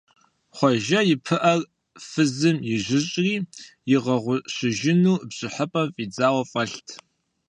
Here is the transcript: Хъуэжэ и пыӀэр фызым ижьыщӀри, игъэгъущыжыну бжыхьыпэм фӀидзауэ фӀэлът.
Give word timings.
Хъуэжэ 0.55 0.99
и 1.13 1.15
пыӀэр 1.25 1.61
фызым 2.09 2.57
ижьыщӀри, 2.73 3.35
игъэгъущыжыну 3.93 5.15
бжыхьыпэм 5.29 5.87
фӀидзауэ 5.93 6.43
фӀэлът. 6.51 6.87